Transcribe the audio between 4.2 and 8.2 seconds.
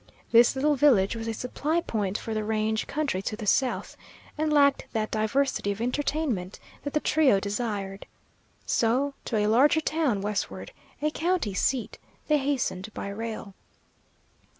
and lacked that diversity of entertainment that the trio desired.